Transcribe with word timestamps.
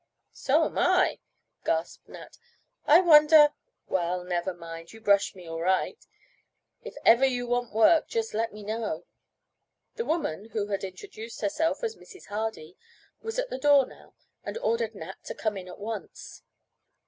"So 0.33 0.65
am 0.65 0.79
I," 0.79 1.19
gasped 1.63 2.09
Nat. 2.09 2.35
"I 2.87 3.01
wonder 3.01 3.49
well, 3.85 4.23
never 4.23 4.51
mind, 4.51 4.93
you 4.93 4.99
brushed 4.99 5.35
me 5.35 5.47
all 5.47 5.61
right. 5.61 6.03
If 6.81 6.95
ever 7.05 7.23
you 7.23 7.45
want 7.45 7.71
work 7.71 8.07
just 8.07 8.33
let 8.33 8.51
me 8.51 8.63
know." 8.63 9.05
The 9.97 10.05
woman, 10.05 10.45
who 10.53 10.69
had 10.69 10.83
introduced 10.83 11.41
herself 11.41 11.83
as 11.83 11.97
Mrs. 11.97 12.29
Hardy, 12.29 12.75
was 13.21 13.37
at 13.37 13.51
the 13.51 13.59
door 13.59 13.85
now, 13.85 14.15
and 14.43 14.57
ordered 14.57 14.95
Nat 14.95 15.23
to 15.25 15.35
come 15.35 15.55
in 15.55 15.67
at 15.67 15.77
once. 15.77 16.41